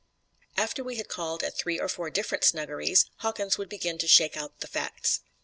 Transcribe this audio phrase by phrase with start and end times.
[0.57, 4.35] After we had called at three or four different snuggeries, Hawkins would begin to shake
[4.35, 5.21] out the facts.